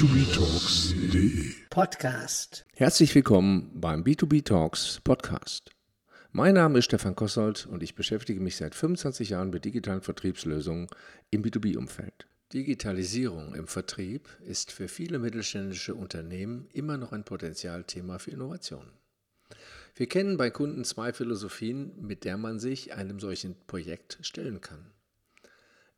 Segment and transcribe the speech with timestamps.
[0.00, 2.64] b2btalks.de Podcast.
[2.74, 5.72] Herzlich willkommen beim B2B Talks Podcast.
[6.32, 10.86] Mein Name ist Stefan Kossold und ich beschäftige mich seit 25 Jahren mit digitalen Vertriebslösungen
[11.28, 12.26] im B2B-Umfeld.
[12.54, 18.92] Digitalisierung im Vertrieb ist für viele mittelständische Unternehmen immer noch ein Potenzialthema für Innovationen.
[19.94, 24.92] Wir kennen bei Kunden zwei Philosophien, mit der man sich einem solchen Projekt stellen kann.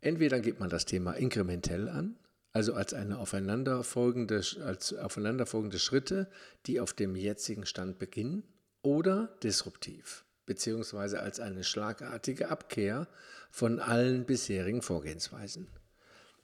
[0.00, 2.16] Entweder geht man das Thema inkrementell an,
[2.52, 6.28] also als eine aufeinanderfolgende, als aufeinanderfolgende Schritte,
[6.66, 8.42] die auf dem jetzigen Stand beginnen,
[8.82, 13.08] oder disruptiv, beziehungsweise als eine schlagartige Abkehr
[13.50, 15.68] von allen bisherigen Vorgehensweisen.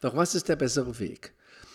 [0.00, 1.32] Doch was ist der bessere Weg?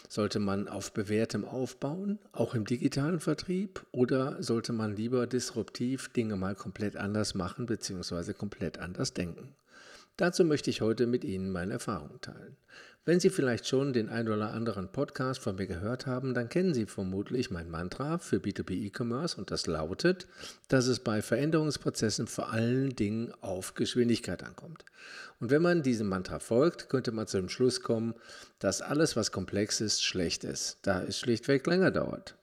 [0.10, 6.36] Sollte man auf bewährtem aufbauen, auch im digitalen Vertrieb, oder sollte man lieber disruptiv Dinge
[6.36, 8.34] mal komplett anders machen bzw.
[8.34, 9.56] komplett anders denken?
[10.20, 12.58] Dazu möchte ich heute mit Ihnen meine Erfahrungen teilen.
[13.06, 16.74] Wenn Sie vielleicht schon den ein oder anderen Podcast von mir gehört haben, dann kennen
[16.74, 20.28] Sie vermutlich mein Mantra für B2B E-Commerce und das lautet,
[20.68, 24.84] dass es bei Veränderungsprozessen vor allen Dingen auf Geschwindigkeit ankommt.
[25.40, 28.14] Und wenn man diesem Mantra folgt, könnte man zu dem Schluss kommen,
[28.60, 32.36] dass alles, was komplex ist, schlecht ist, da es schlichtweg länger dauert.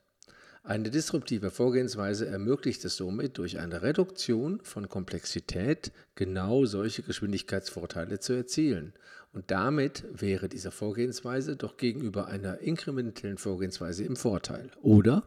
[0.67, 8.33] Eine disruptive Vorgehensweise ermöglicht es somit, durch eine Reduktion von Komplexität genau solche Geschwindigkeitsvorteile zu
[8.33, 8.91] erzielen.
[9.31, 15.23] Und damit wäre diese Vorgehensweise doch gegenüber einer inkrementellen Vorgehensweise im Vorteil, oder?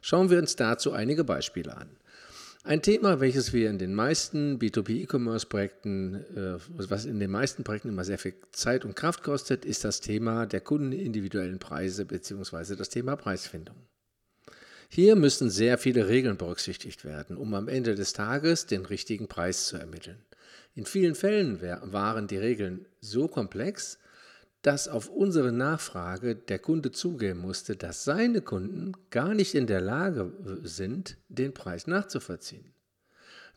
[0.00, 1.88] Schauen wir uns dazu einige Beispiele an.
[2.64, 8.04] Ein Thema, welches wir in den meisten B2B-E-Commerce-Projekten, äh, was in den meisten Projekten immer
[8.04, 12.74] sehr viel Zeit und Kraft kostet, ist das Thema der kundenindividuellen Preise bzw.
[12.74, 13.76] das Thema Preisfindung.
[14.88, 19.66] Hier müssen sehr viele Regeln berücksichtigt werden, um am Ende des Tages den richtigen Preis
[19.66, 20.18] zu ermitteln.
[20.74, 23.98] In vielen Fällen waren die Regeln so komplex,
[24.62, 29.80] dass auf unsere Nachfrage der Kunde zugeben musste, dass seine Kunden gar nicht in der
[29.80, 32.72] Lage sind, den Preis nachzuvollziehen.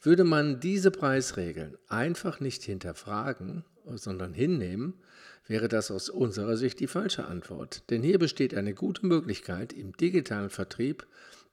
[0.02, 3.64] Würde man diese Preisregeln einfach nicht hinterfragen,
[3.96, 4.94] sondern hinnehmen,
[5.48, 7.84] wäre das aus unserer Sicht die falsche Antwort.
[7.90, 11.08] Denn hier besteht eine gute Möglichkeit, im digitalen Vertrieb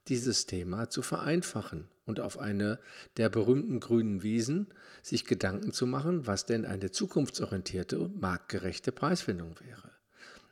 [0.09, 2.79] dieses Thema zu vereinfachen und auf eine
[3.17, 4.69] der berühmten grünen Wiesen
[5.03, 9.88] sich Gedanken zu machen, was denn eine zukunftsorientierte marktgerechte Preisfindung wäre.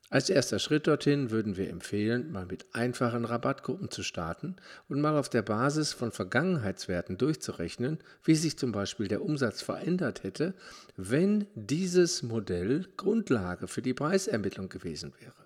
[0.08, 4.54] Als erster Schritt dorthin würden wir empfehlen, mal mit einfachen Rabattgruppen zu starten
[4.88, 10.22] und mal auf der Basis von Vergangenheitswerten durchzurechnen, wie sich zum Beispiel der Umsatz verändert
[10.22, 10.54] hätte,
[10.96, 15.45] wenn dieses Modell Grundlage für die Preisermittlung gewesen wäre.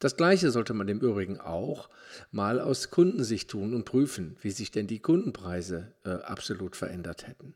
[0.00, 1.90] Das Gleiche sollte man im Übrigen auch
[2.32, 7.54] mal aus Kundensicht tun und prüfen, wie sich denn die Kundenpreise äh, absolut verändert hätten.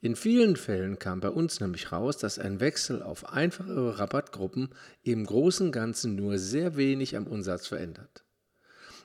[0.00, 4.70] In vielen Fällen kam bei uns nämlich raus, dass ein Wechsel auf einfachere Rabattgruppen
[5.02, 8.24] im Großen und Ganzen nur sehr wenig am Umsatz verändert.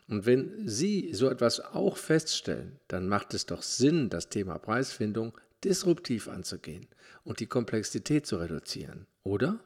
[0.08, 5.38] Und wenn Sie so etwas auch feststellen, dann macht es doch Sinn, das Thema Preisfindung
[5.62, 6.88] disruptiv anzugehen
[7.26, 9.60] und die Komplexität zu reduzieren, oder?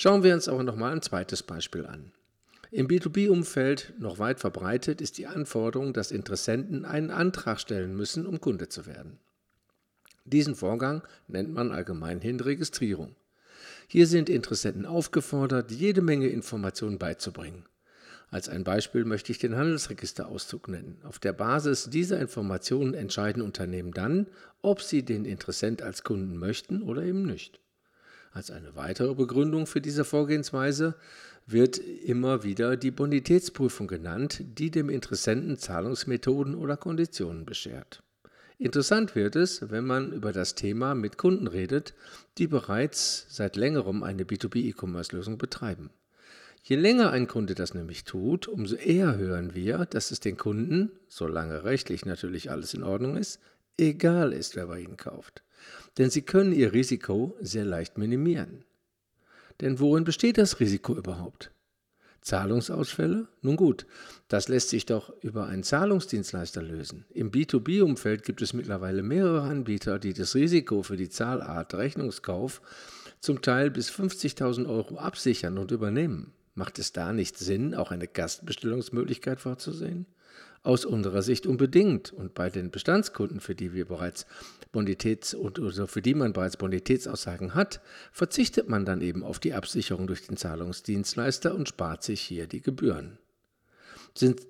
[0.00, 2.12] Schauen wir uns aber nochmal ein zweites Beispiel an.
[2.70, 8.40] Im B2B-Umfeld noch weit verbreitet ist die Anforderung, dass Interessenten einen Antrag stellen müssen, um
[8.40, 9.18] Kunde zu werden.
[10.24, 13.16] Diesen Vorgang nennt man allgemeinhin Registrierung.
[13.88, 17.64] Hier sind Interessenten aufgefordert, jede Menge Informationen beizubringen.
[18.30, 21.00] Als ein Beispiel möchte ich den Handelsregisterauszug nennen.
[21.02, 24.28] Auf der Basis dieser Informationen entscheiden Unternehmen dann,
[24.62, 27.58] ob sie den Interessent als Kunden möchten oder eben nicht.
[28.38, 30.94] Als eine weitere Begründung für diese Vorgehensweise
[31.48, 38.04] wird immer wieder die Bonitätsprüfung genannt, die dem Interessenten Zahlungsmethoden oder Konditionen beschert.
[38.56, 41.94] Interessant wird es, wenn man über das Thema mit Kunden redet,
[42.38, 45.90] die bereits seit längerem eine B2B-E-Commerce-Lösung betreiben.
[46.62, 50.92] Je länger ein Kunde das nämlich tut, umso eher hören wir, dass es den Kunden,
[51.08, 53.40] solange rechtlich natürlich alles in Ordnung ist,
[53.76, 55.42] egal ist, wer bei ihnen kauft.
[55.98, 58.64] Denn sie können ihr Risiko sehr leicht minimieren.
[59.60, 61.50] Denn worin besteht das Risiko überhaupt?
[62.20, 63.28] Zahlungsausfälle?
[63.42, 63.86] Nun gut,
[64.28, 67.04] das lässt sich doch über einen Zahlungsdienstleister lösen.
[67.10, 72.60] Im B2B-Umfeld gibt es mittlerweile mehrere Anbieter, die das Risiko für die Zahlart Rechnungskauf
[73.20, 76.32] zum Teil bis 50.000 Euro absichern und übernehmen.
[76.54, 80.06] Macht es da nicht Sinn, auch eine Gastbestellungsmöglichkeit vorzusehen?
[80.62, 82.12] Aus unserer Sicht unbedingt.
[82.12, 84.26] Und bei den Bestandskunden, für die wir bereits
[84.72, 87.80] Bonitäts- und also für die man bereits Bonitätsaussagen hat,
[88.12, 92.60] verzichtet man dann eben auf die Absicherung durch den Zahlungsdienstleister und spart sich hier die
[92.60, 93.18] Gebühren.
[94.14, 94.40] Sind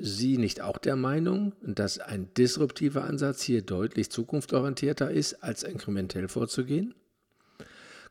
[0.00, 6.28] Sie nicht auch der Meinung, dass ein disruptiver Ansatz hier deutlich zukunftsorientierter ist, als inkrementell
[6.28, 6.94] vorzugehen?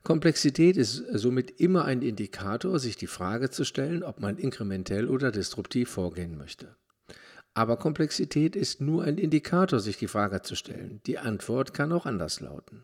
[0.04, 5.32] Komplexität ist somit immer ein Indikator, sich die Frage zu stellen, ob man inkrementell oder
[5.32, 6.76] disruptiv vorgehen möchte.
[7.56, 11.00] Aber Komplexität ist nur ein Indikator, sich die Frage zu stellen.
[11.06, 12.84] Die Antwort kann auch anders lauten.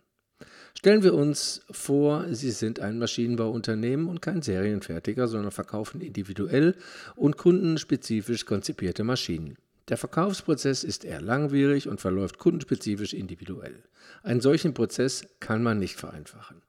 [0.74, 6.76] Stellen wir uns vor, Sie sind ein Maschinenbauunternehmen und kein Serienfertiger, sondern verkaufen individuell
[7.16, 9.58] und kundenspezifisch konzipierte Maschinen.
[9.90, 13.84] Der Verkaufsprozess ist eher langwierig und verläuft kundenspezifisch individuell.
[14.24, 16.62] Einen solchen Prozess kann man nicht vereinfachen.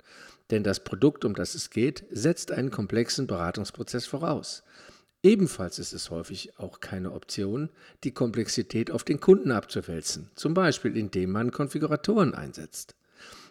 [0.51, 4.65] Denn das Produkt, um das es geht, setzt einen komplexen Beratungsprozess voraus.
[5.23, 7.71] Ebenfalls ist es häufig auch keine Option,
[8.03, 12.97] die Komplexität auf den Kunden abzuwälzen, zum Beispiel indem man Konfiguratoren einsetzt.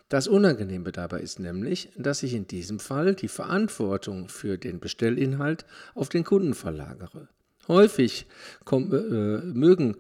[0.10, 5.66] Das Unangenehme dabei ist nämlich, dass ich in diesem Fall die Verantwortung für den Bestellinhalt
[5.96, 7.30] auf den Kunden verlagere.
[7.70, 8.26] Häufig
[8.66, 9.96] kommen, äh, mögen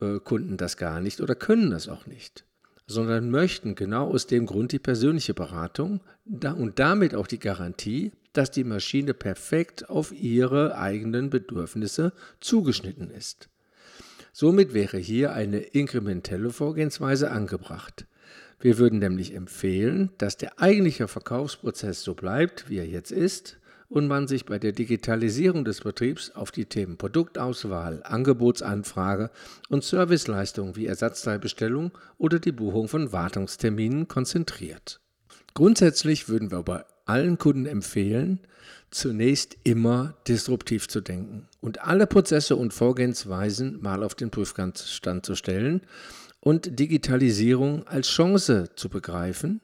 [0.00, 2.44] äh, Kunden das gar nicht oder können das auch nicht,
[2.86, 8.50] sondern möchten genau aus dem Grund die persönliche Beratung und damit auch die Garantie, dass
[8.50, 13.48] die Maschine perfekt auf ihre eigenen Bedürfnisse zugeschnitten ist.
[14.32, 18.06] Somit wäre hier eine inkrementelle Vorgehensweise angebracht.
[18.60, 24.08] Wir würden nämlich empfehlen, dass der eigentliche Verkaufsprozess so bleibt, wie er jetzt ist, und
[24.08, 29.30] man sich bei der Digitalisierung des Betriebs auf die Themen Produktauswahl, Angebotsanfrage
[29.68, 35.00] und Serviceleistungen wie Ersatzteilbestellung oder die Buchung von Wartungsterminen konzentriert.
[35.54, 38.40] Grundsätzlich würden wir bei allen Kunden empfehlen,
[38.90, 45.34] zunächst immer disruptiv zu denken und alle Prozesse und Vorgehensweisen mal auf den Prüfstand zu
[45.34, 45.82] stellen
[46.40, 49.60] und Digitalisierung als Chance zu begreifen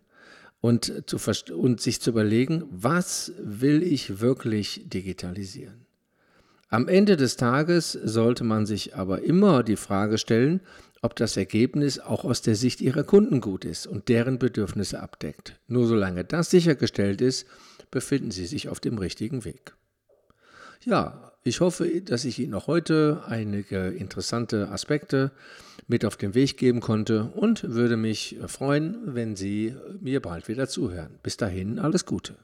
[0.62, 1.18] und, zu
[1.54, 5.86] und sich zu überlegen, was will ich wirklich digitalisieren.
[6.68, 10.60] Am Ende des Tages sollte man sich aber immer die Frage stellen,
[11.02, 15.60] ob das Ergebnis auch aus der Sicht ihrer Kunden gut ist und deren Bedürfnisse abdeckt.
[15.66, 17.46] Nur solange das sichergestellt ist,
[17.90, 19.74] befinden sie sich auf dem richtigen Weg.
[20.84, 25.30] Ja, ich hoffe, dass ich Ihnen auch heute einige interessante Aspekte
[25.86, 30.68] mit auf den Weg geben konnte und würde mich freuen, wenn Sie mir bald wieder
[30.68, 31.18] zuhören.
[31.22, 32.36] Bis dahin alles Gute.